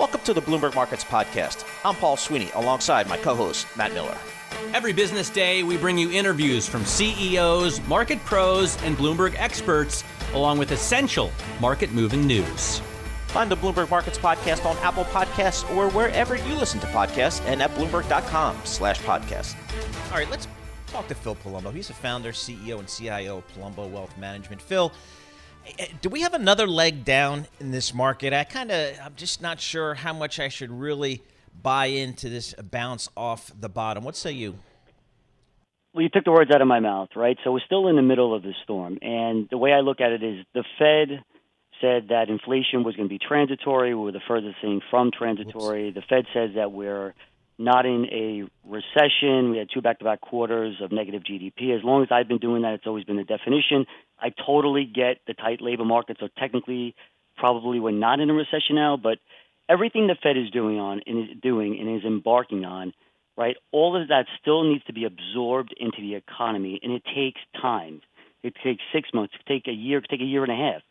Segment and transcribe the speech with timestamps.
[0.00, 1.66] Welcome to the Bloomberg Markets Podcast.
[1.84, 4.16] I'm Paul Sweeney alongside my co host, Matt Miller.
[4.72, 10.02] Every business day, we bring you interviews from CEOs, market pros, and Bloomberg experts,
[10.32, 12.78] along with essential market moving news.
[13.26, 17.60] Find the Bloomberg Markets Podcast on Apple Podcasts or wherever you listen to podcasts and
[17.60, 19.54] at Bloomberg.com slash podcast.
[20.12, 20.48] All right, let's
[20.86, 21.74] talk to Phil Palumbo.
[21.74, 24.62] He's the founder, CEO, and CIO of Palumbo Wealth Management.
[24.62, 24.92] Phil,
[25.78, 28.32] Eh, do we have another leg down in this market?
[28.32, 31.22] I kind of, I'm just not sure how much I should really
[31.62, 34.04] buy into this bounce off the bottom.
[34.04, 34.56] What say you?
[35.92, 37.36] Well, you took the words out of my mouth, right?
[37.42, 38.98] So we're still in the middle of the storm.
[39.02, 41.24] And the way I look at it is the Fed
[41.80, 43.94] said that inflation was going to be transitory.
[43.94, 45.88] We were the furthest thing from transitory.
[45.88, 45.94] Oops.
[45.96, 47.14] The Fed says that we're
[47.60, 49.50] not in a recession.
[49.50, 51.76] We had two back to back quarters of negative GDP.
[51.76, 53.84] As long as I've been doing that, it's always been the definition.
[54.18, 56.94] I totally get the tight labor market, so technically,
[57.36, 59.18] probably we're not in a recession now, but
[59.68, 62.94] everything the Fed is doing on and is doing and is embarking on,
[63.36, 63.56] right?
[63.72, 68.00] All of that still needs to be absorbed into the economy, and it takes time.
[68.42, 70.82] It takes six months, it take a year, it take a year and a half.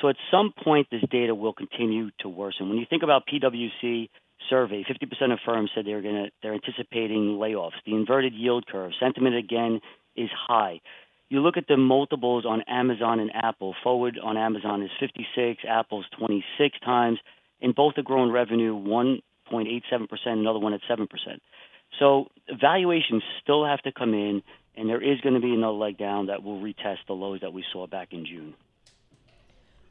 [0.00, 2.68] So at some point, this data will continue to worsen.
[2.68, 4.08] When you think about PwC
[4.48, 7.80] survey, 50% of firms said they're going to they're anticipating layoffs.
[7.86, 9.80] The inverted yield curve sentiment again
[10.16, 10.80] is high.
[11.28, 13.74] You look at the multiples on Amazon and Apple.
[13.82, 17.18] Forward on Amazon is 56, Apple's 26 times,
[17.62, 21.08] and both have grown revenue 1.87%, another one at 7%.
[21.98, 22.26] So
[22.60, 24.42] valuations still have to come in,
[24.76, 27.52] and there is going to be another leg down that will retest the lows that
[27.52, 28.54] we saw back in June.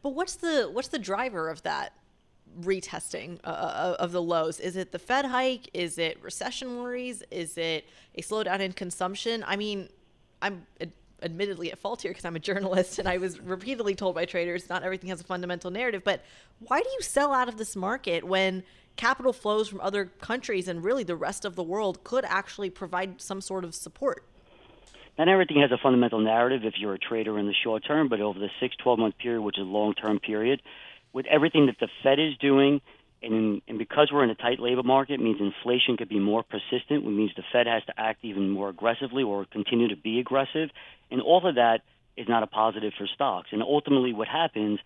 [0.03, 1.94] But what's the what's the driver of that?
[2.59, 4.59] Retesting uh, uh, of the lows?
[4.59, 5.69] Is it the Fed hike?
[5.73, 7.23] Is it recession worries?
[7.31, 7.85] Is it
[8.16, 9.44] a slowdown in consumption?
[9.47, 9.89] I mean,
[10.41, 10.66] I'm
[11.23, 14.69] admittedly at fault here because I'm a journalist and I was repeatedly told by traders
[14.69, 16.03] not everything has a fundamental narrative.
[16.03, 16.23] But
[16.59, 18.63] why do you sell out of this market when
[18.95, 23.22] capital flows from other countries and really the rest of the world could actually provide
[23.22, 24.23] some sort of support?
[25.17, 28.22] Not everything has a fundamental narrative if you're a trader in the short term, but
[28.22, 30.61] over the six, 12 month period, which is a long term period,
[31.13, 32.81] with everything that the Fed is doing,
[33.22, 37.03] and, and because we're in a tight labor market, means inflation could be more persistent,
[37.03, 40.69] which means the Fed has to act even more aggressively or continue to be aggressive.
[41.11, 41.81] And all of that
[42.17, 43.49] is not a positive for stocks.
[43.51, 44.79] And ultimately, what happens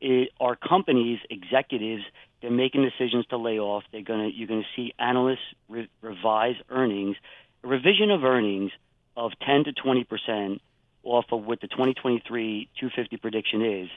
[0.00, 2.02] is our companies, executives,
[2.40, 3.84] they're making decisions to lay off.
[3.92, 7.16] They're gonna, you're to see analysts re- revise earnings.
[7.64, 8.70] A revision of earnings
[9.16, 10.62] of 10 to 20 percent
[11.02, 13.88] off of what the 2023 250 prediction is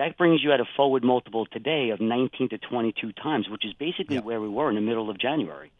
[0.00, 3.74] that brings you at a forward multiple today of 19 to 22 times, which is
[3.74, 4.24] basically yep.
[4.24, 5.70] where we were in the middle of January.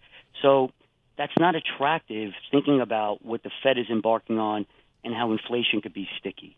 [0.42, 0.72] So
[1.16, 4.66] that's not attractive thinking about what the Fed is embarking on
[5.04, 6.54] and how inflation could be sticky.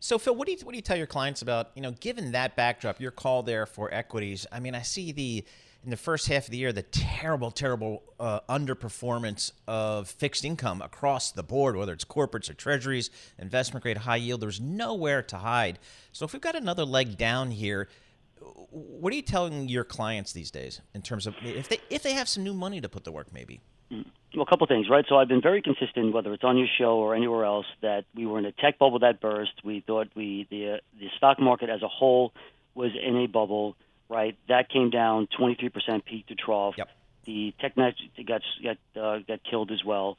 [0.00, 2.32] So, Phil, what do you what do you tell your clients about you know, given
[2.32, 4.44] that backdrop, your call there for equities?
[4.50, 5.44] I mean, I see the
[5.84, 10.82] in the first half of the year the terrible, terrible uh, underperformance of fixed income
[10.82, 14.40] across the board, whether it's corporates or treasuries, investment grade, high yield.
[14.40, 15.78] There's nowhere to hide.
[16.12, 17.88] So if we've got another leg down here,
[18.70, 22.14] what are you telling your clients these days in terms of if they if they
[22.14, 23.60] have some new money to put to work, maybe?
[23.92, 24.06] Mm.
[24.34, 25.04] Well, a couple things, right?
[25.08, 28.26] So I've been very consistent, whether it's on your show or anywhere else, that we
[28.26, 29.64] were in a tech bubble that burst.
[29.64, 32.32] We thought we the uh, the stock market as a whole
[32.74, 33.76] was in a bubble
[34.10, 34.36] right?
[34.48, 36.74] That came down 23% peak to trough.
[36.76, 36.88] Yep.
[37.24, 37.94] The TechNet
[38.26, 40.18] got got uh, got killed as well.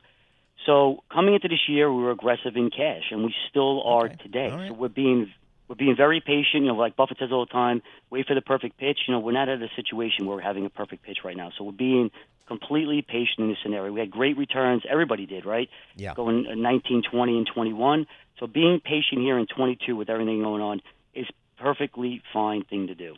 [0.66, 4.16] So coming into this year, we were aggressive in cash, and we still are okay.
[4.22, 4.52] today.
[4.52, 4.68] Right.
[4.70, 5.32] So we're being
[5.68, 6.64] we're being very patient.
[6.64, 9.00] You know, like Buffett says all the time, wait for the perfect pitch.
[9.08, 11.52] You know, we're not at a situation where we're having a perfect pitch right now.
[11.58, 12.12] So we're being
[12.48, 13.92] completely patient in this scenario.
[13.92, 14.84] We had great returns.
[14.90, 15.70] Everybody did, right?
[15.96, 16.14] Yeah.
[16.14, 18.06] Going 19, 20, and 21.
[18.40, 20.82] So being patient here in 22 with everything going on
[21.14, 21.26] is
[21.58, 23.16] perfectly fine thing to do.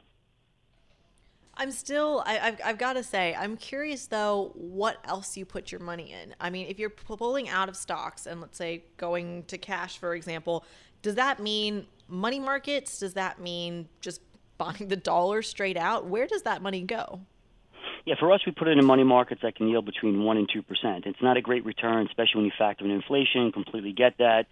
[1.56, 5.72] I'm still, I, have I've got to say, I'm curious though, what else you put
[5.72, 6.34] your money in.
[6.40, 10.16] I mean, if you're pulling out of stocks and let's say going to cash, for
[10.16, 10.66] example,
[11.04, 13.00] does that mean money markets?
[13.00, 14.22] Does that mean just
[14.58, 16.08] buying the dollar straight out?
[16.08, 17.22] Where does that money go?
[18.06, 20.50] Yeah, for us, we put it in money markets that can yield between 1% and
[20.50, 21.06] 2%.
[21.06, 24.48] It's not a great return, especially when you factor in inflation, completely get that.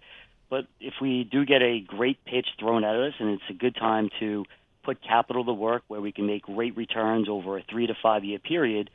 [0.48, 3.74] But if we do get a great pitch thrown at us and it's a good
[3.74, 4.44] time to
[4.82, 8.24] put capital to work where we can make great returns over a three to five
[8.24, 8.90] year period,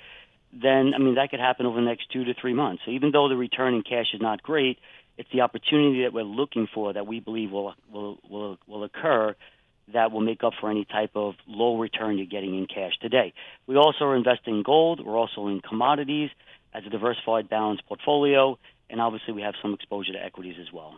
[0.54, 2.84] then I mean that could happen over the next two to three months.
[2.86, 4.80] So even though the return in cash is not great,
[5.18, 9.36] it's the opportunity that we're looking for that we believe will will will, will occur
[9.94, 13.34] that will make up for any type of low return you're getting in cash today.
[13.68, 15.06] We also are investing in gold.
[15.06, 16.30] We're also in commodities
[16.74, 18.60] as a diversified, balanced portfolio,
[18.90, 20.96] and obviously we have some exposure to equities as well.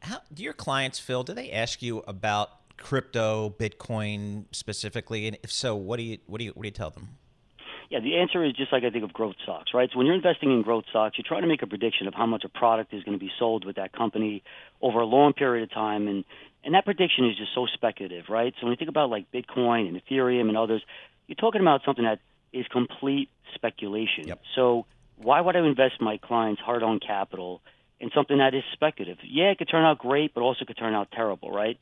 [0.00, 1.22] How do your clients, Phil?
[1.22, 6.38] Do they ask you about crypto, Bitcoin specifically, and if so, what do you what
[6.38, 7.08] do you what do you tell them?
[7.90, 9.88] Yeah, the answer is just like I think of growth stocks, right?
[9.90, 12.26] So when you're investing in growth stocks, you're trying to make a prediction of how
[12.26, 14.42] much a product is going to be sold with that company
[14.82, 16.24] over a long period of time, and
[16.64, 18.52] and that prediction is just so speculative, right?
[18.60, 20.82] So when you think about like Bitcoin and Ethereum and others,
[21.26, 22.18] you're talking about something that
[22.52, 24.26] is complete speculation.
[24.26, 24.40] Yep.
[24.54, 24.86] So
[25.16, 27.60] why would I invest my clients' hard-earned capital
[28.00, 29.18] in something that is speculative?
[29.24, 31.78] Yeah, it could turn out great, but also could turn out terrible, right?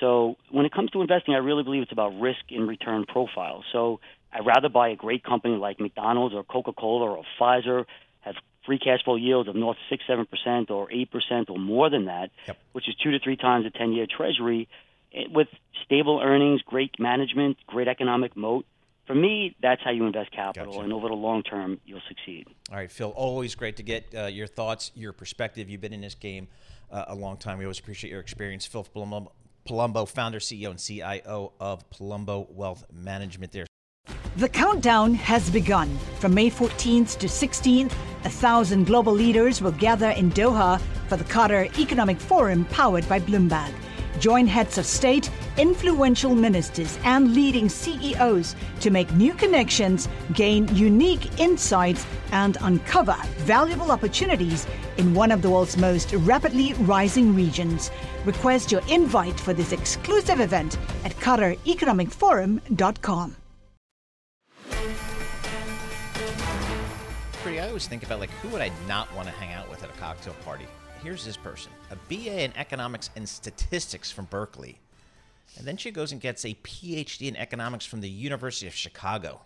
[0.00, 3.64] So when it comes to investing, I really believe it's about risk and return profile.
[3.72, 4.00] So
[4.32, 7.86] I'd rather buy a great company like McDonald's or Coca-Cola or Pfizer,
[8.20, 8.34] have
[8.66, 12.06] free cash flow yields of north six, seven percent, or eight percent, or more than
[12.06, 12.58] that, Yep.
[12.72, 14.68] which is two to three times a ten-year Treasury,
[15.14, 15.48] eh, with
[15.84, 18.66] stable earnings, great management, great economic moat.
[19.06, 20.84] For me, that's how you invest capital, Gotcha.
[20.84, 22.48] and over the long term, you'll succeed.
[22.70, 23.10] All right, Phil.
[23.10, 25.70] Always great to get uh, your thoughts, your perspective.
[25.70, 26.48] You've been in this game
[26.90, 27.58] uh, a long time.
[27.58, 29.28] We always appreciate your experience, Phil Palumbo,
[29.66, 33.52] Palumbo, founder, CEO, and CIO of Palumbo Wealth Management.
[33.52, 33.66] There.
[34.36, 35.96] The countdown has begun.
[36.20, 37.92] From May 14th to 16th,
[38.24, 43.18] a thousand global leaders will gather in Doha for the Qatar Economic Forum powered by
[43.18, 43.72] Bloomberg.
[44.18, 51.38] Join heads of state, influential ministers, and leading CEOs to make new connections, gain unique
[51.38, 54.66] insights, and uncover valuable opportunities
[54.96, 57.90] in one of the world's most rapidly rising regions.
[58.24, 63.36] Request your invite for this exclusive event at QatarEconomicForum.com.
[67.42, 67.60] Pretty.
[67.60, 69.90] I always think about like who would I not want to hang out with at
[69.90, 70.66] a cocktail party.
[71.06, 74.80] Here's this person, a BA in economics and statistics from Berkeley,
[75.56, 79.40] and then she goes and gets a PhD in economics from the University of Chicago.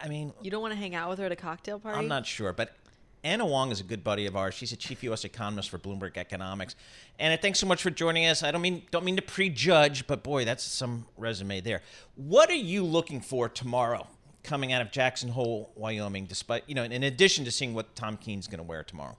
[0.00, 1.98] I mean, You don't want to hang out with her at a cocktail party?
[1.98, 2.76] I'm not sure, but
[3.24, 4.54] Anna Wong is a good buddy of ours.
[4.54, 5.24] She's a chief U.S.
[5.24, 6.76] economist for Bloomberg Economics.
[7.18, 8.44] Anna, thanks so much for joining us.
[8.44, 11.82] I don't mean don't mean to prejudge, but boy, that's some resume there.
[12.14, 14.06] What are you looking for tomorrow,
[14.44, 16.26] coming out of Jackson Hole, Wyoming?
[16.26, 19.16] Despite you know, in addition to seeing what Tom Keene's going to wear tomorrow.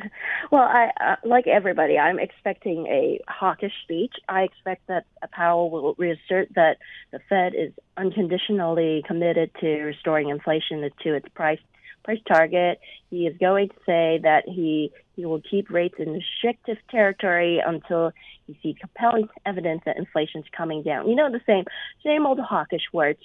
[0.50, 1.98] Well, I uh, like everybody.
[1.98, 4.12] I'm expecting a hawkish speech.
[4.28, 6.78] I expect that Powell will reassert that
[7.10, 11.60] the Fed is unconditionally committed to restoring inflation to its price
[12.04, 12.80] price target.
[13.10, 18.12] He is going to say that he he will keep rates in restrictive territory until
[18.46, 21.08] he sees compelling evidence that inflation's coming down.
[21.08, 21.64] You know the same
[22.04, 23.20] same old hawkish words.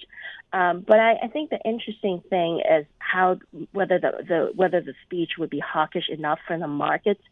[0.52, 3.38] Um, but I, I think the interesting thing is how
[3.72, 7.22] whether the, the whether the speech would be hawkish enough for the markets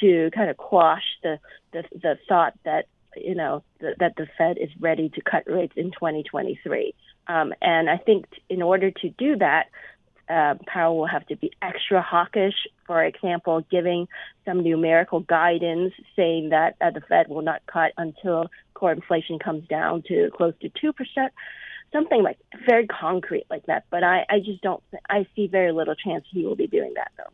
[0.00, 1.38] to kind of quash the
[1.72, 2.86] the, the thought that
[3.16, 6.94] you know th- that the Fed is ready to cut rates in 2023.
[7.26, 9.66] Um, and I think t- in order to do that,
[10.28, 12.54] Powell will have to be extra hawkish.
[12.86, 14.08] For example, giving
[14.44, 19.66] some numerical guidance saying that uh, the Fed will not cut until core inflation comes
[19.68, 21.32] down to close to two percent.
[21.92, 23.84] Something like very concrete like that.
[23.90, 24.82] But I, I just don't.
[25.08, 27.32] I see very little chance he will be doing that though.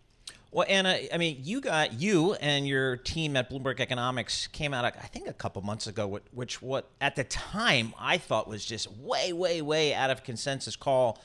[0.53, 4.85] Well, Anna, I mean, you got you and your team at Bloomberg Economics came out,
[4.85, 8.91] I think, a couple months ago, which what at the time I thought was just
[8.91, 11.21] way, way, way out of consensus call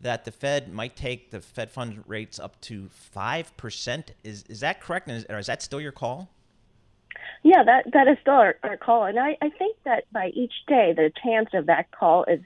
[0.00, 4.12] that the Fed might take the Fed fund rates up to five percent.
[4.24, 5.08] Is is that correct?
[5.08, 6.28] And is, or is that still your call?
[7.42, 10.52] Yeah, that that is still our, our call, and I, I think that by each
[10.66, 12.40] day the chance of that call is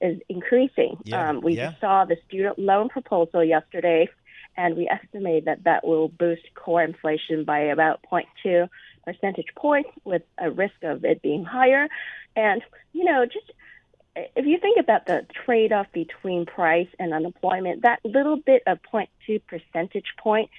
[0.00, 0.96] is increasing.
[1.04, 1.72] Yeah, um, we yeah.
[1.80, 4.08] saw the student loan proposal yesterday,
[4.56, 8.68] and we estimate that that will boost core inflation by about 0.2
[9.04, 11.88] percentage points, with a risk of it being higher.
[12.34, 13.52] And you know, just
[14.34, 19.40] if you think about the trade-off between price and unemployment, that little bit of 0.2
[19.46, 20.50] percentage point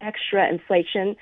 [0.00, 1.16] extra inflation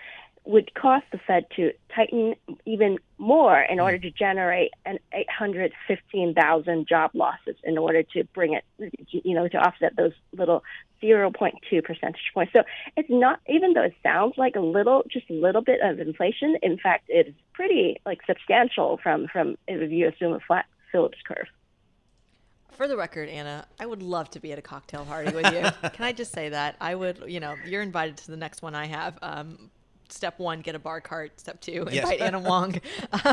[0.47, 2.35] would cost the Fed to tighten
[2.67, 8.65] even more in order to generate an 815,000 job losses in order to bring it,
[9.09, 10.63] you know, to offset those little
[11.03, 12.53] 0.2 percentage points.
[12.53, 12.63] So
[12.95, 16.57] it's not, even though it sounds like a little, just a little bit of inflation,
[16.63, 21.47] in fact, it's pretty like substantial from, from if you assume a flat Phillips curve.
[22.77, 25.89] For the record, Anna, I would love to be at a cocktail party with you.
[25.91, 26.77] Can I just say that?
[26.81, 29.17] I would, you know, you're invited to the next one I have.
[29.23, 29.71] Um,
[30.09, 31.39] step one, get a bar cart.
[31.39, 32.03] Step two, Yes.
[32.03, 32.81] invite Anna Wong.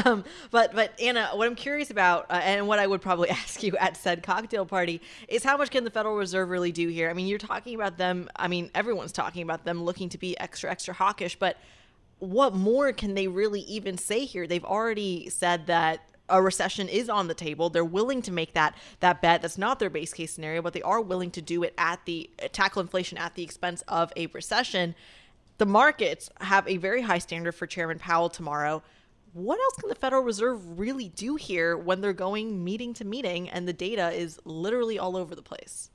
[0.06, 3.64] um, but but Anna, what I'm curious about, uh, and what I would probably ask
[3.64, 7.10] you at said cocktail party, is how much can the Federal Reserve really do here?
[7.10, 8.30] I mean, you're talking about them.
[8.36, 11.58] I mean, everyone's talking about them looking to be extra extra hawkish, but
[12.20, 14.46] what more can they really even say here?
[14.46, 17.70] They've already said that a recession is on the table.
[17.70, 19.42] They're willing to make that that bet.
[19.42, 22.30] That's not their base case scenario, but they are willing to do it at the
[22.52, 24.96] tackle inflation at the expense of a recession.
[25.58, 28.82] The markets have a very high standard for Chairman Powell tomorrow.
[29.34, 33.50] What else can the Federal Reserve really do here when they're going meeting to meeting
[33.50, 35.90] and the data is literally all over the place?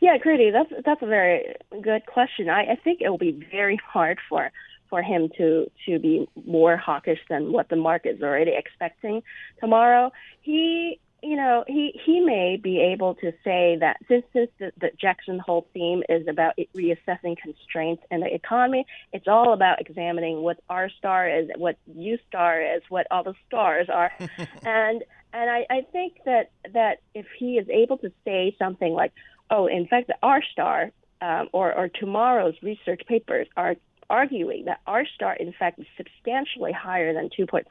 [0.00, 2.48] Yeah, Kriti, that's that's a very good question.
[2.48, 4.50] I, I think it will be very hard for
[4.90, 9.22] for him to to be more hawkish than what the market is already expecting
[9.60, 10.12] tomorrow.
[10.42, 14.90] He you know, he he may be able to say that since since the, the
[15.00, 20.58] Jackson Hole theme is about reassessing constraints in the economy, it's all about examining what
[20.68, 24.12] R star is, what U star is, what all the stars are,
[24.62, 29.12] and and I, I think that that if he is able to say something like,
[29.50, 33.76] oh, in fact, the R star um, or or tomorrow's research papers are
[34.10, 37.62] arguing that R star, in fact, is substantially higher than 2.5%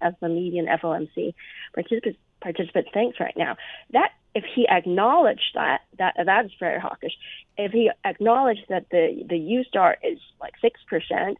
[0.00, 1.34] as the median FOMC
[1.74, 3.56] participant, participant thinks right now.
[3.92, 7.12] That if he acknowledged that, that that is very hawkish.
[7.56, 11.38] If he acknowledged that the the U star is like six percent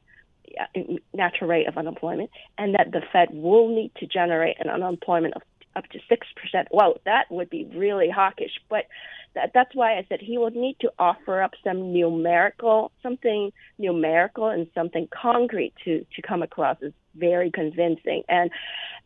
[1.14, 5.42] natural rate of unemployment, and that the Fed will need to generate an unemployment of
[5.76, 8.52] up to six percent, well, that would be really hawkish.
[8.68, 8.86] But
[9.34, 14.48] that, that's why I said he would need to offer up some numerical, something numerical
[14.48, 18.22] and something concrete to to come across as very convincing.
[18.28, 18.50] And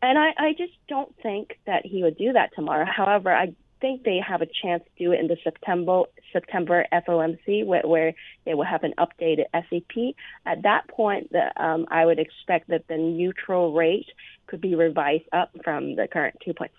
[0.01, 2.85] and I, I just don't think that he would do that tomorrow.
[2.85, 3.53] However, I
[3.85, 8.13] think they have a chance to do it in the September September FOMC where, where
[8.43, 10.15] they will have an updated SEP.
[10.43, 14.07] At that point, the, um, I would expect that the neutral rate
[14.47, 16.69] could be revised up from the current 2.5.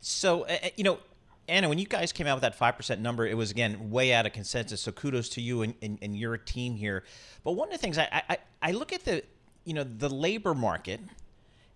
[0.00, 0.98] So, uh, you know,
[1.46, 4.24] Anna, when you guys came out with that 5% number, it was, again, way out
[4.24, 4.80] of consensus.
[4.80, 7.04] So kudos to you and, and, and your team here.
[7.44, 9.22] But one of the things I, I, I look at the,
[9.64, 11.00] you know, the labor market,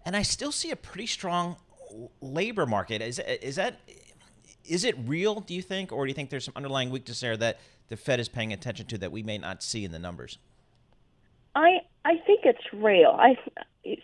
[0.06, 1.56] and I still see a pretty strong
[2.20, 3.02] labor market.
[3.02, 3.80] Is, is that
[4.64, 5.92] is it real, do you think?
[5.92, 8.86] Or do you think there's some underlying weakness there that the Fed is paying attention
[8.86, 10.38] to that we may not see in the numbers?
[11.54, 13.16] I I think it's real.
[13.18, 13.36] I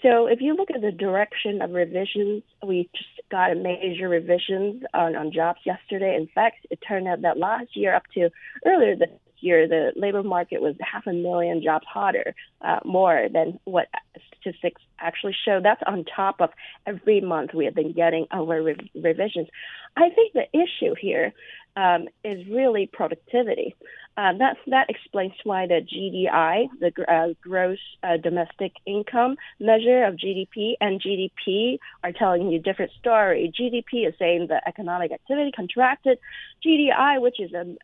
[0.03, 4.83] so if you look at the direction of revisions, we just got a major revisions
[4.93, 6.17] on, on jobs yesterday.
[6.17, 8.31] In fact, it turned out that last year up to
[8.67, 9.09] earlier this
[9.41, 13.89] year, the labor market was half a million jobs hotter, uh, more than what
[14.41, 15.61] statistics actually show.
[15.63, 16.51] That's on top of
[16.87, 19.49] every month we have been getting our re- revisions.
[19.97, 21.33] I think the issue here
[21.77, 23.75] um, is really productivity.
[24.17, 30.17] Uh, that that explains why the GDI, the uh, gross uh, domestic income measure of
[30.17, 33.53] GDP, and GDP are telling you different story.
[33.57, 36.19] GDP is saying the economic activity contracted.
[36.67, 37.79] GDI, which is an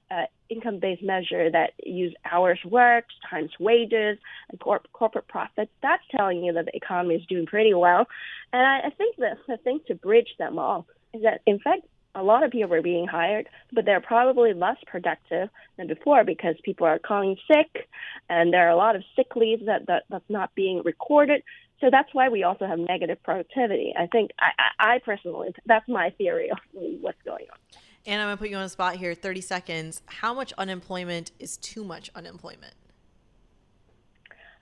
[0.50, 4.18] income-based measure that use hours worked times wages
[4.50, 8.06] and corp- corporate profits, that's telling you that the economy is doing pretty well.
[8.52, 11.82] And I, I think that the thing to bridge them all is that, in fact,
[12.14, 16.54] a lot of people are being hired, but they're probably less productive than before because
[16.62, 17.88] people are calling sick,
[18.28, 21.42] and there are a lot of sick leaves that, that that's not being recorded.
[21.80, 23.92] So that's why we also have negative productivity.
[23.98, 27.58] I think I, I, I personally that's my theory of what's going on.
[28.06, 29.14] And I'm gonna put you on a spot here.
[29.14, 30.02] Thirty seconds.
[30.06, 32.74] How much unemployment is too much unemployment?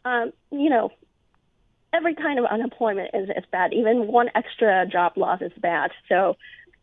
[0.05, 0.91] Um, you know,
[1.93, 3.73] every kind of unemployment is, is bad.
[3.73, 5.91] Even one extra job loss is bad.
[6.09, 6.37] So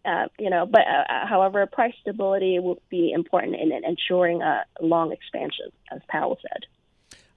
[0.06, 4.42] uh, you know, but uh, uh, however, price stability will be important in, in ensuring
[4.42, 6.66] a long expansion, as Powell said.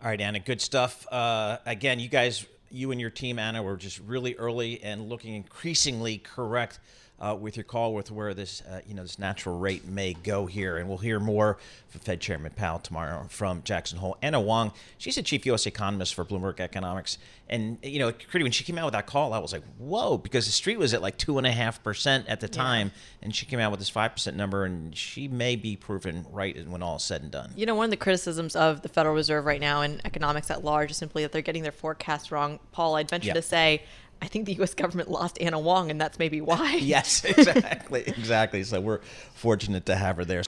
[0.01, 1.07] All right, Anna, good stuff.
[1.13, 5.35] Uh, again, you guys, you and your team, Anna, were just really early and looking
[5.35, 6.79] increasingly correct
[7.23, 10.47] uh, with your call with where this, uh, you know, this natural rate may go
[10.47, 10.77] here.
[10.77, 11.57] And we'll hear more
[11.89, 14.19] from Fed Chairman Powell tomorrow from Jackson Hole.
[14.21, 15.65] Anna Wong, she's the chief U.S.
[15.65, 17.19] economist for Bloomberg Economics.
[17.49, 20.47] And, you know, when she came out with that call, I was like, whoa, because
[20.47, 22.89] the street was at like 2.5% at the time.
[22.89, 23.25] Yeah.
[23.25, 26.83] And she came out with this 5% number, and she may be proven right when
[26.83, 27.53] all is said and done.
[27.55, 30.65] You know, one of the criticisms of the Federal Reserve right now and economics at
[30.65, 32.59] large is simply that they're getting their forecasts wrong.
[32.73, 33.35] Paul, I'd venture yeah.
[33.35, 33.83] to say
[34.23, 34.73] I think the U.S.
[34.73, 36.75] government lost Anna Wong, and that's maybe why.
[36.81, 38.63] yes, exactly, exactly.
[38.63, 39.01] So we're
[39.35, 40.45] fortunate to have her there.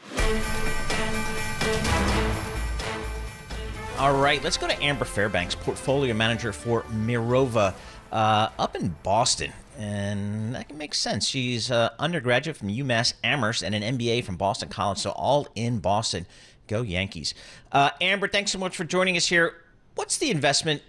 [3.98, 7.74] All right, let's go to Amber Fairbanks, portfolio manager for Mirova,
[8.12, 9.52] uh, up in Boston.
[9.76, 11.26] And that can make sense.
[11.26, 15.80] She's an undergraduate from UMass Amherst and an MBA from Boston College, so all in
[15.80, 16.26] Boston.
[16.68, 17.34] Go Yankees.
[17.72, 19.56] Uh, Amber, thanks so much for joining us here
[19.94, 20.82] what's the investment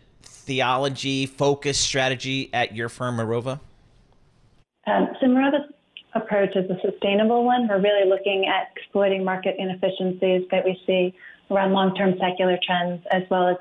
[0.45, 3.59] theology, focus, strategy at your firm, Mirova?
[4.87, 5.73] Um, so Mirova's
[6.13, 7.67] approach is a sustainable one.
[7.67, 11.13] We're really looking at exploiting market inefficiencies that we see
[11.51, 13.57] around long-term secular trends, as well as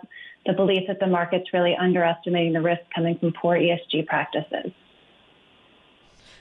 [0.46, 4.72] the belief that the market's really underestimating the risk coming from poor ESG practices.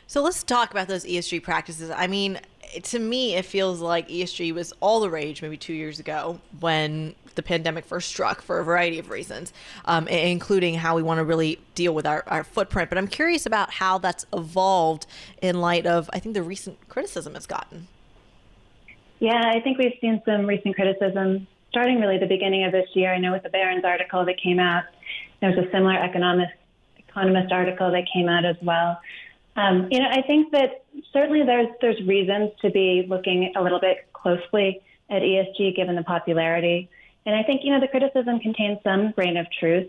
[0.08, 1.90] So let's talk about those ESG practices.
[1.90, 2.40] I mean,
[2.84, 7.16] to me, it feels like ESG was all the rage maybe two years ago when
[7.36, 9.54] the pandemic first struck for a variety of reasons,
[9.86, 12.90] um, including how we want to really deal with our, our footprint.
[12.90, 15.06] But I'm curious about how that's evolved
[15.42, 17.88] in light of, I think, the recent criticism it's gotten.
[19.20, 23.14] Yeah, I think we've seen some recent criticism starting really the beginning of this year.
[23.14, 24.84] I know with the Barron's article that came out,
[25.40, 26.54] there was a similar economist
[26.98, 29.00] economist article that came out as well.
[29.56, 33.80] Um, you know, I think that certainly there's there's reasons to be looking a little
[33.80, 36.90] bit closely at ESG given the popularity,
[37.26, 39.88] and I think you know the criticism contains some grain of truth,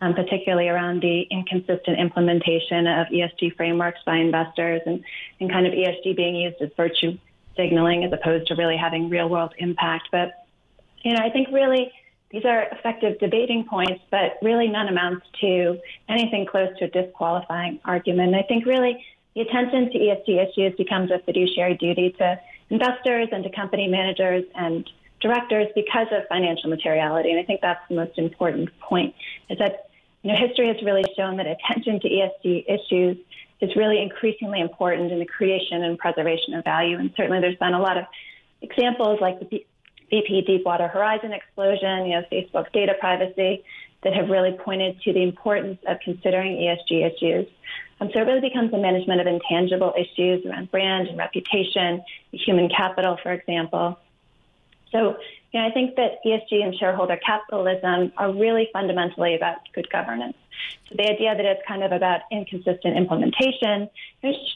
[0.00, 5.04] um, particularly around the inconsistent implementation of ESG frameworks by investors and
[5.40, 7.18] and kind of ESG being used as virtue
[7.56, 10.08] signaling as opposed to really having real world impact.
[10.12, 10.46] But
[11.02, 11.92] you know, I think really
[12.30, 15.78] these are effective debating points, but really none amounts to
[16.08, 18.34] anything close to a disqualifying argument.
[18.34, 22.40] I think really the attention to ESG issues becomes a fiduciary duty to
[22.70, 24.88] investors and to company managers and
[25.20, 27.30] directors because of financial materiality.
[27.30, 29.14] And I think that's the most important point
[29.48, 29.88] is that
[30.22, 33.16] you know history has really shown that attention to ESG issues
[33.60, 36.98] is really increasingly important in the creation and preservation of value.
[36.98, 38.04] And certainly there's been a lot of
[38.60, 39.66] examples like the
[40.12, 43.64] BP Deepwater Horizon explosion, you know, Facebook's data privacy,
[44.04, 47.48] that have really pointed to the importance of considering ESG issues.
[48.00, 52.68] Um, so it really becomes a management of intangible issues around brand and reputation, human
[52.68, 53.98] capital, for example.
[54.92, 55.16] So,
[55.52, 60.36] you know, I think that ESG and shareholder capitalism are really fundamentally about good governance.
[60.88, 63.90] So the idea that it's kind of about inconsistent implementation,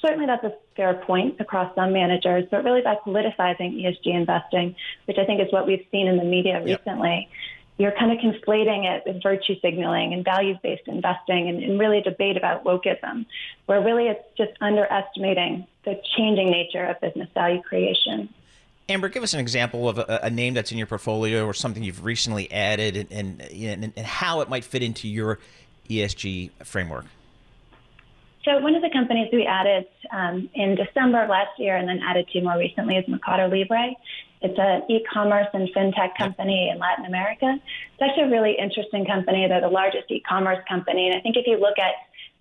[0.00, 4.74] certainly that's a fair point across some managers, but really by politicizing ESG investing,
[5.06, 6.80] which I think is what we've seen in the media yep.
[6.80, 7.28] recently,
[7.78, 12.02] you're kind of conflating it with virtue signaling and values-based investing and, and really a
[12.02, 13.24] debate about wokeism,
[13.66, 18.28] where really it's just underestimating the changing nature of business value creation.
[18.90, 21.82] Amber, give us an example of a, a, name that's in your portfolio or something
[21.82, 25.38] you've recently added and, and, and, and how it might fit into your
[25.88, 27.04] ESG framework?
[28.44, 32.00] So one of the companies we added um, in December of last year and then
[32.02, 33.94] added to more recently is Mercado Libre.
[34.42, 37.60] It's an e-commerce and fintech company in Latin America.
[37.92, 39.46] It's actually a really interesting company.
[39.46, 41.08] They're the largest e-commerce company.
[41.08, 41.92] And I think if you look at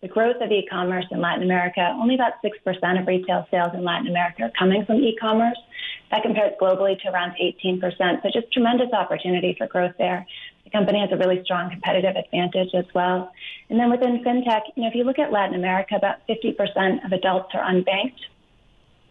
[0.01, 4.07] the growth of e-commerce in Latin America, only about 6% of retail sales in Latin
[4.07, 5.57] America are coming from e-commerce.
[6.11, 7.81] That compares globally to around 18%.
[8.23, 10.25] So just tremendous opportunity for growth there.
[10.63, 13.31] The company has a really strong competitive advantage as well.
[13.69, 17.11] And then within fintech, you know, if you look at Latin America, about 50% of
[17.11, 18.19] adults are unbanked.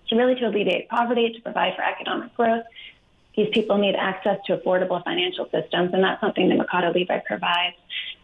[0.08, 2.64] So really to alleviate poverty, to provide for economic growth,
[3.36, 7.76] these people need access to affordable financial systems, and that's something that Mercado Libre provides.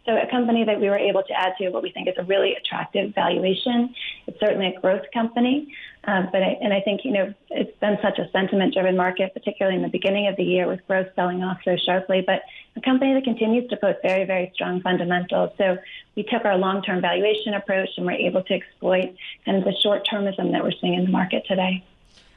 [0.07, 2.25] So a company that we were able to add to what we think is a
[2.25, 3.95] really attractive valuation.
[4.27, 7.97] It's certainly a growth company, uh, but I, and I think you know it's been
[8.03, 11.59] such a sentiment-driven market, particularly in the beginning of the year with growth selling off
[11.65, 12.23] so sharply.
[12.27, 12.43] But
[12.77, 15.51] a company that continues to post very, very strong fundamentals.
[15.57, 15.79] So
[16.17, 19.15] we took our long-term valuation approach and we're able to exploit
[19.47, 21.83] kind of the short-termism that we're seeing in the market today.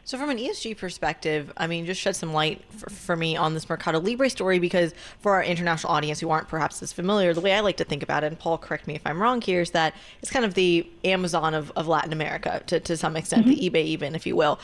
[0.07, 3.53] So, from an ESG perspective, I mean, just shed some light for, for, me on
[3.53, 7.41] this Mercado Libre story because for our international audience who aren't perhaps as familiar, the
[7.41, 9.59] way I like to think about it, and Paul, correct me if I'm wrong here,
[9.59, 13.47] is that it's kind of the Amazon of, of Latin America to, to some extent,
[13.47, 13.59] mm-hmm.
[13.59, 14.61] the eBay even, if you will.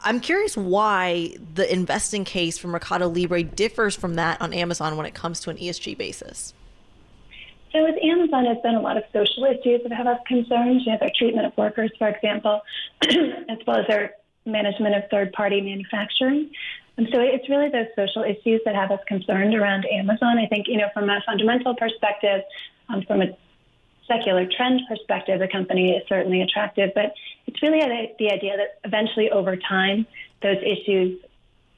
[0.00, 5.06] I'm curious why the investing case for Mercado Libre differs from that on Amazon when
[5.06, 6.52] it comes to an ESG basis.
[7.70, 10.80] So with Amazon, there's been a lot of social issues that have us concerned.
[10.84, 12.60] You know, their treatment of workers, for example,
[13.02, 14.14] as well as their
[14.50, 16.50] management of third party manufacturing.
[16.96, 20.38] And so it's really those social issues that have us concerned around Amazon.
[20.38, 22.42] I think, you know, from a fundamental perspective,
[22.88, 23.36] um, from a
[24.06, 27.14] secular trend perspective, the company is certainly attractive, but
[27.46, 27.80] it's really
[28.18, 30.06] the idea that eventually over time,
[30.42, 31.18] those issues,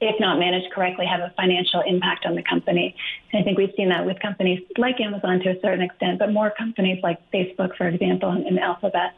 [0.01, 2.95] if not managed correctly, have a financial impact on the company.
[3.31, 6.33] And I think we've seen that with companies like Amazon to a certain extent, but
[6.33, 9.13] more companies like Facebook, for example, and Alphabet.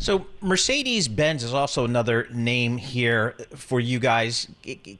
[0.00, 4.48] So Mercedes Benz is also another name here for you guys.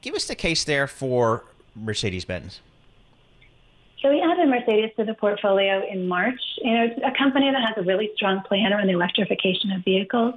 [0.01, 1.43] Give us the case there for
[1.75, 2.59] Mercedes Benz.
[4.01, 6.41] So we added Mercedes to the portfolio in March.
[6.57, 9.83] You know, it's a company that has a really strong plan around the electrification of
[9.83, 10.33] vehicles.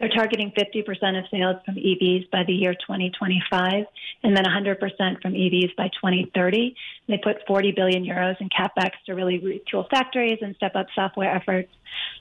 [0.00, 3.86] They're targeting 50% of sales from EVs by the year 2025,
[4.24, 6.74] and then 100% from EVs by 2030.
[7.06, 11.32] They put 40 billion euros in capex to really retool factories and step up software
[11.32, 11.70] efforts.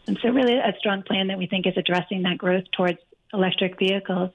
[0.06, 2.99] And so, really, a strong plan that we think is addressing that growth towards
[3.34, 4.32] electric vehicles.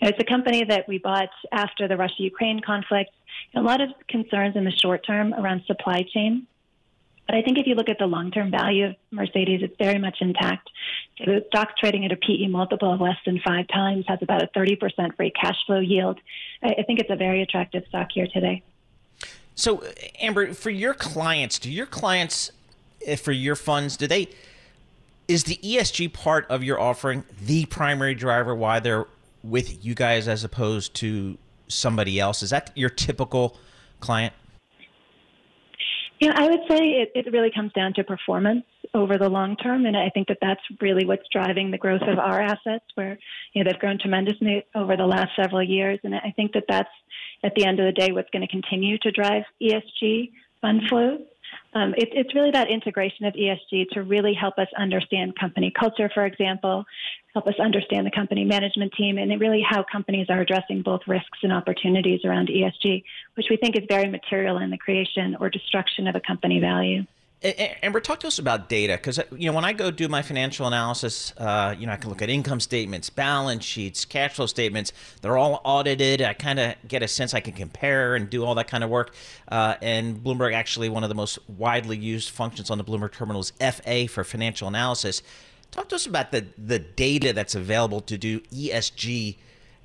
[0.00, 3.10] It's a company that we bought after the Russia Ukraine conflict.
[3.54, 6.46] A lot of concerns in the short term around supply chain.
[7.26, 9.98] But I think if you look at the long term value of Mercedes, it's very
[9.98, 10.68] much intact.
[11.18, 14.48] The stock's trading at a PE multiple of less than five times, has about a
[14.48, 16.18] 30% free cash flow yield.
[16.62, 18.62] I think it's a very attractive stock here today.
[19.54, 19.84] So,
[20.20, 22.50] Amber, for your clients, do your clients,
[23.06, 24.28] eh, for your funds, do they,
[25.28, 29.06] is the ESG part of your offering the primary driver why they're
[29.42, 32.42] with you guys as opposed to somebody else?
[32.42, 33.56] Is that your typical
[34.00, 34.34] client?
[36.20, 39.86] Yeah, I would say it, it really comes down to performance over the long term,
[39.86, 42.84] and I think that that's really what's driving the growth of our assets.
[42.94, 43.18] Where
[43.52, 46.90] you know they've grown tremendously over the last several years, and I think that that's
[47.42, 50.30] at the end of the day what's going to continue to drive ESG
[50.60, 51.22] fund flows.
[51.74, 56.10] Um, it, it's really that integration of ESG to really help us understand company culture,
[56.12, 56.84] for example,
[57.32, 61.38] help us understand the company management team, and really how companies are addressing both risks
[61.42, 63.02] and opportunities around ESG,
[63.34, 67.04] which we think is very material in the creation or destruction of a company value.
[67.44, 70.66] Amber, talk to us about data because you know when I go do my financial
[70.66, 74.92] analysis, uh, you know I can look at income statements, balance sheets, cash flow statements.
[75.22, 76.22] They're all audited.
[76.22, 78.90] I kind of get a sense I can compare and do all that kind of
[78.90, 79.14] work.
[79.48, 83.40] Uh, and Bloomberg actually one of the most widely used functions on the Bloomberg terminal
[83.40, 85.22] is FA for financial analysis.
[85.72, 89.36] Talk to us about the the data that's available to do ESG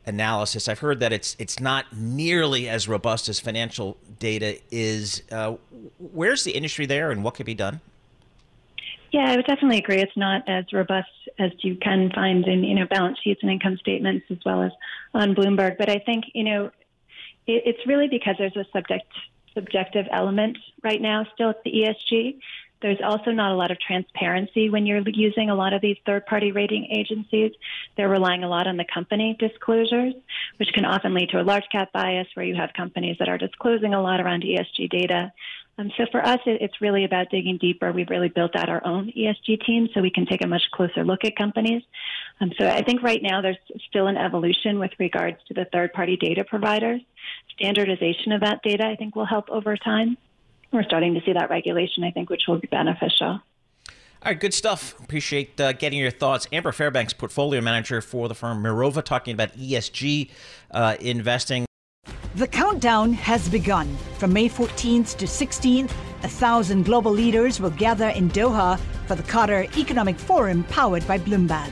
[0.07, 0.67] analysis.
[0.67, 5.21] I've heard that it's it's not nearly as robust as financial data is.
[5.31, 5.55] Uh,
[5.99, 7.81] where's the industry there, and what could be done?
[9.11, 9.97] Yeah, I would definitely agree.
[9.97, 13.77] It's not as robust as you can find in you know balance sheets and income
[13.77, 14.71] statements as well as
[15.13, 15.77] on Bloomberg.
[15.77, 16.65] But I think you know
[17.45, 19.11] it, it's really because there's a subject
[19.53, 22.39] subjective element right now still at the ESG.
[22.81, 26.25] There's also not a lot of transparency when you're using a lot of these third
[26.25, 27.51] party rating agencies.
[27.95, 30.13] They're relying a lot on the company disclosures,
[30.57, 33.37] which can often lead to a large cap bias where you have companies that are
[33.37, 35.31] disclosing a lot around ESG data.
[35.79, 37.91] Um, so for us, it, it's really about digging deeper.
[37.91, 41.03] We've really built out our own ESG team so we can take a much closer
[41.03, 41.83] look at companies.
[42.41, 45.93] Um, so I think right now there's still an evolution with regards to the third
[45.93, 47.01] party data providers.
[47.55, 50.17] Standardization of that data, I think, will help over time
[50.71, 53.41] we're starting to see that regulation, I think, which will be beneficial.
[54.23, 54.99] All right, good stuff.
[54.99, 56.47] Appreciate uh, getting your thoughts.
[56.51, 60.31] Amber Fairbanks, portfolio manager for the firm Mirova, talking about ESG
[60.71, 61.65] uh, investing.
[62.35, 63.95] The countdown has begun.
[64.17, 65.91] From May 14th to 16th,
[66.23, 71.17] a thousand global leaders will gather in Doha for the Qatar Economic Forum powered by
[71.17, 71.71] Bloomberg.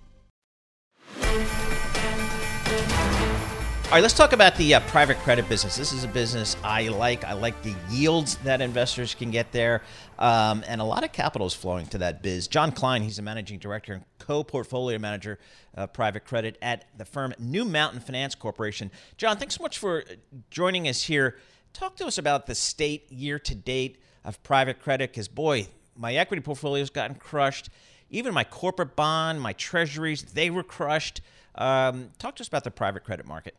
[3.91, 5.75] All right, let's talk about the uh, private credit business.
[5.75, 7.25] This is a business I like.
[7.25, 9.81] I like the yields that investors can get there,
[10.17, 12.47] um, and a lot of capital is flowing to that biz.
[12.47, 15.39] John Kline, he's a managing director and co-portfolio manager
[15.73, 18.91] of private credit at the firm New Mountain Finance Corporation.
[19.17, 20.05] John, thanks so much for
[20.49, 21.35] joining us here.
[21.73, 26.15] Talk to us about the state year to date of private credit, because boy, my
[26.15, 27.69] equity portfolio has gotten crushed.
[28.09, 31.19] Even my corporate bond, my treasuries, they were crushed.
[31.55, 33.53] Um, talk to us about the private credit market.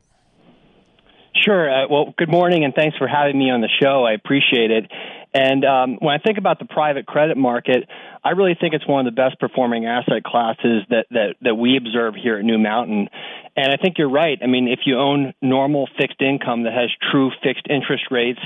[1.34, 1.70] Sure.
[1.70, 4.04] Uh, well, good morning, and thanks for having me on the show.
[4.04, 4.90] I appreciate it.
[5.34, 7.88] And um, when I think about the private credit market,
[8.22, 11.78] I really think it's one of the best performing asset classes that, that, that we
[11.78, 13.08] observe here at New Mountain.
[13.54, 14.38] And I think you're right.
[14.42, 18.40] I mean, if you own normal fixed income that has true fixed interest rates,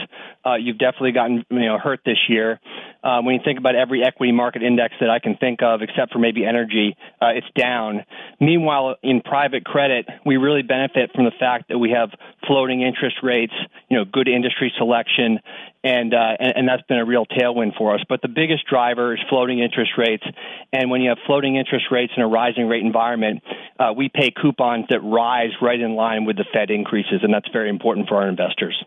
[0.44, 2.58] uh, you've definitely gotten you know hurt this year.
[3.04, 6.12] Uh, when you think about every equity market index that I can think of, except
[6.12, 8.04] for maybe energy, uh, it's down.
[8.40, 12.10] Meanwhile, in private credit, we really benefit from the fact that we have
[12.48, 13.52] floating interest rates,
[13.88, 15.38] you know, good industry selection,
[15.84, 18.00] and, uh, and, and that's been a real tailwind for us.
[18.08, 20.24] But the biggest driver is floating interest rates,
[20.72, 23.40] and when you have floating interest rates in a rising rate environment,
[23.78, 27.48] uh, we pay coupons that rise right in line with the Fed increases, and that's
[27.52, 28.82] very important for our investors.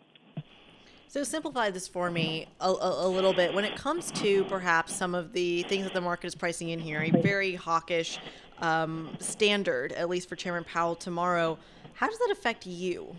[1.08, 3.54] So simplify this for me a, a, a, little bit.
[3.54, 6.80] When it comes to perhaps some of the things that the market is pricing in
[6.80, 8.20] here, a very hawkish
[8.60, 11.58] um, standard, at least for Chairman Powell tomorrow,
[11.94, 13.16] how does that affect you?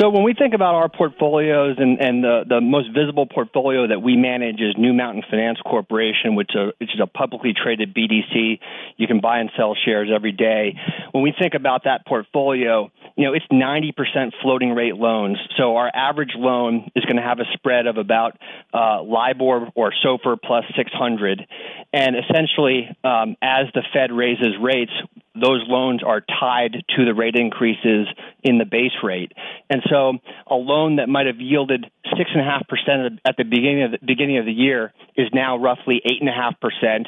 [0.00, 4.00] So when we think about our portfolios and, and the, the most visible portfolio that
[4.00, 8.60] we manage is New Mountain Finance Corporation, which, a, which is a publicly traded BDC.
[8.96, 10.74] You can buy and sell shares every day.
[11.12, 15.36] When we think about that portfolio, you know, it's 90% floating rate loans.
[15.58, 18.38] So our average loan is going to have a spread of about
[18.72, 21.46] uh, LIBOR or SOFR plus 600.
[21.92, 24.92] And essentially, um, as the Fed raises rates,
[25.34, 28.08] those loans are tied to the rate increases
[28.42, 29.32] in the base rate.
[29.68, 30.14] And so
[30.48, 34.52] a loan that might have yielded 6.5% at the beginning of the, beginning of the
[34.52, 37.06] year is now roughly 8.5%.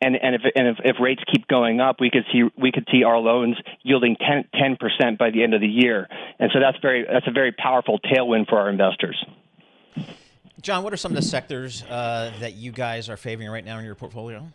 [0.00, 2.86] And, and, if, and if, if rates keep going up, we could see we could
[2.92, 6.08] see our loans yielding 10 percent by the end of the year,
[6.38, 9.16] and so that's very that's a very powerful tailwind for our investors.
[10.60, 13.78] John, what are some of the sectors uh, that you guys are favoring right now
[13.78, 14.46] in your portfolio?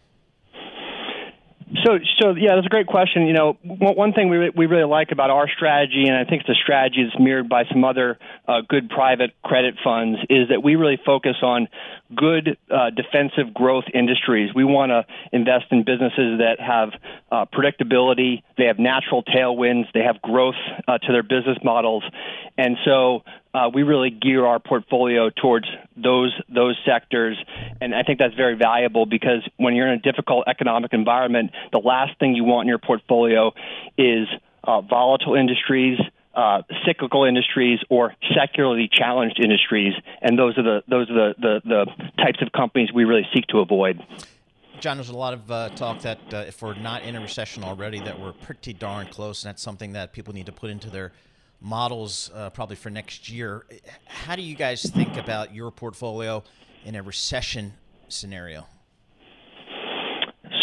[1.86, 3.28] So, so yeah, that's a great question.
[3.28, 6.54] You know, one thing we we really like about our strategy, and I think a
[6.54, 11.00] strategy that's mirrored by some other uh, good private credit funds, is that we really
[11.06, 11.68] focus on
[12.15, 14.50] good uh, defensive growth industries.
[14.54, 16.89] We want to invest in businesses that have
[17.32, 20.56] uh, predictability, they have natural tailwinds, they have growth
[20.88, 22.04] uh, to their business models,
[22.58, 27.38] and so uh, we really gear our portfolio towards those those sectors,
[27.82, 31.80] and I think that's very valuable because when you're in a difficult economic environment, the
[31.80, 33.54] last thing you want in your portfolio
[33.98, 34.28] is
[34.63, 36.00] uh, volatile industries.
[36.39, 41.62] Uh, cyclical industries or secularly challenged industries, and those are the those are the, the,
[41.65, 41.86] the
[42.23, 44.02] types of companies we really seek to avoid.
[44.80, 47.65] John, there's a lot of uh, talk that uh, if we're not in a recession
[47.65, 50.89] already, that we're pretty darn close, and that's something that people need to put into
[50.89, 51.12] their
[51.60, 53.65] models uh, probably for next year.
[54.06, 56.41] How do you guys think about your portfolio
[56.86, 57.73] in a recession
[58.08, 58.65] scenario?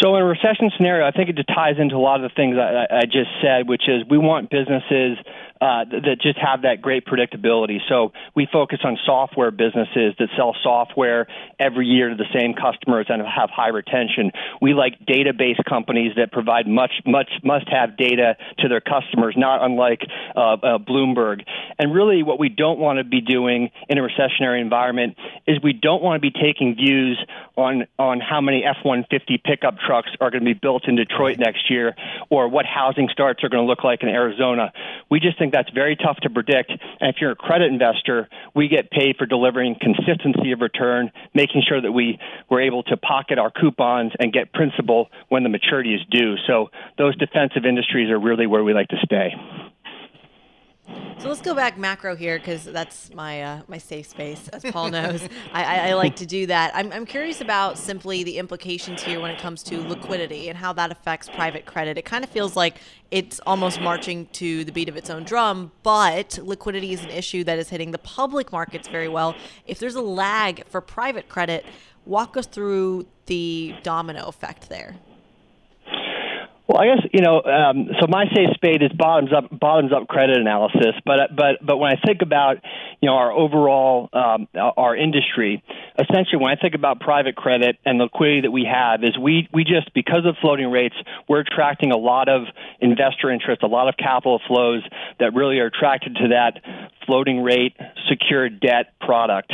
[0.01, 2.35] So, in a recession scenario, I think it just ties into a lot of the
[2.35, 5.17] things I, I just said, which is we want businesses
[5.61, 7.79] uh, that just have that great predictability.
[7.89, 11.27] So we focus on software businesses that sell software
[11.59, 14.31] every year to the same customers and have high retention.
[14.61, 20.01] We like database companies that provide much, much must-have data to their customers, not unlike
[20.35, 21.43] uh, uh, Bloomberg.
[21.79, 25.17] And really, what we don't want to be doing in a recessionary environment
[25.47, 27.17] is we don't want to be taking views
[27.55, 31.69] on on how many F-150 pickup trucks are going to be built in Detroit next
[31.69, 31.95] year,
[32.29, 34.71] or what housing starts are going to look like in Arizona.
[35.09, 36.71] We just think think that's very tough to predict.
[36.71, 41.63] And if you're a credit investor, we get paid for delivering consistency of return, making
[41.67, 45.93] sure that we we're able to pocket our coupons and get principal when the maturity
[45.93, 46.35] is due.
[46.47, 49.33] So those defensive industries are really where we like to stay.
[51.19, 54.91] So let's go back macro here because that's my uh, my safe space, as Paul
[54.91, 55.27] knows.
[55.51, 56.71] I, I, I, like to do that.
[56.75, 60.73] I'm, I'm curious about simply the implications here when it comes to liquidity and how
[60.73, 61.97] that affects private credit.
[61.97, 62.77] It kind of feels like
[63.09, 67.43] it's almost marching to the beat of its own drum, but liquidity is an issue
[67.45, 69.35] that is hitting the public markets very well.
[69.65, 71.65] If there's a lag for private credit,
[72.05, 74.95] walk us through the domino effect there.
[76.67, 77.41] Well, I guess you know.
[77.41, 80.95] Um, so my safe spade is bottoms up, bottoms up credit analysis.
[81.05, 82.57] But but but when I think about
[83.01, 85.63] you know our overall um, our industry,
[85.97, 89.47] essentially when I think about private credit and the liquidity that we have, is we
[89.53, 90.95] we just because of floating rates,
[91.29, 92.41] we're attracting a lot of
[92.81, 94.83] investor interest, a lot of capital flows
[95.21, 96.59] that really are attracted to that
[97.05, 97.77] floating rate
[98.09, 99.53] secured debt product.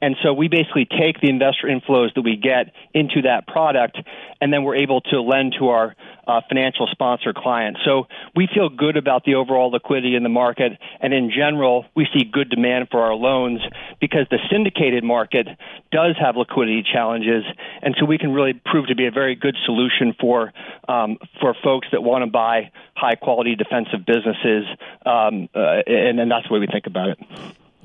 [0.00, 3.98] And so we basically take the investor inflows that we get into that product,
[4.40, 7.80] and then we're able to lend to our uh, financial sponsor clients.
[7.84, 12.06] So we feel good about the overall liquidity in the market, and in general, we
[12.12, 13.60] see good demand for our loans
[14.00, 15.46] because the syndicated market
[15.92, 17.44] does have liquidity challenges,
[17.80, 20.52] and so we can really prove to be a very good solution for
[20.88, 24.64] um, for folks that want to buy high quality defensive businesses,
[25.06, 27.18] um, uh, and, and that's the way we think about it.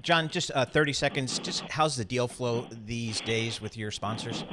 [0.02, 1.40] John, just uh, 30 seconds.
[1.40, 4.44] Just how's the deal flow these days with your sponsors?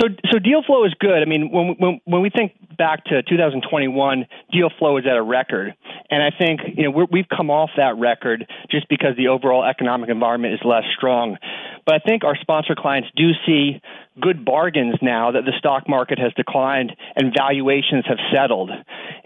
[0.00, 1.20] So, so deal flow is good.
[1.20, 5.22] I mean, when when when we think back to 2021, deal flow is at a
[5.22, 5.74] record,
[6.10, 9.64] and I think you know we have come off that record just because the overall
[9.64, 11.36] economic environment is less strong.
[11.84, 13.80] But I think our sponsor clients do see
[14.18, 18.70] good bargains now that the stock market has declined and valuations have settled.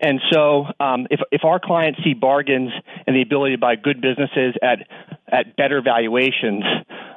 [0.00, 2.70] And so, um, if if our clients see bargains
[3.06, 4.80] and the ability to buy good businesses at
[5.28, 6.64] at better valuations,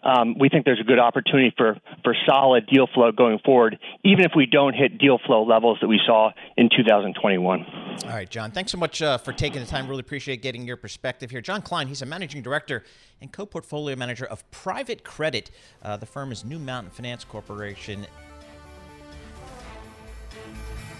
[0.04, 4.24] um, we think there's a good opportunity for for solid deal flow going forward, even
[4.24, 7.66] if we don't hit deal flow levels that we saw in 2021.
[8.06, 8.52] All right, John.
[8.52, 9.88] Thanks so much uh, for taking the time.
[9.88, 11.42] Really appreciate getting your perspective here.
[11.42, 12.84] John Kline, he's a managing director
[13.22, 15.50] and co-portfolio manager of private credit.
[15.84, 18.06] Uh, the firm is New Mountain Finance Corporation.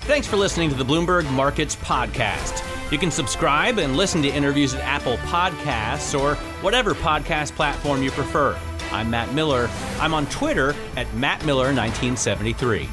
[0.02, 2.64] Thanks for listening to the Bloomberg Markets Podcast.
[2.92, 8.12] You can subscribe and listen to interviews at Apple Podcasts or whatever podcast platform you
[8.12, 8.58] prefer.
[8.92, 9.70] I'm Matt Miller.
[10.00, 12.88] I'm on Twitter at MattMiller1973.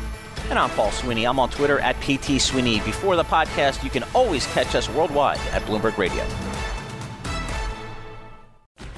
[0.51, 1.25] And I'm Paul Sweeney.
[1.25, 2.81] I'm on Twitter at PT Sweeney.
[2.81, 6.25] Before the podcast, you can always catch us worldwide at Bloomberg Radio.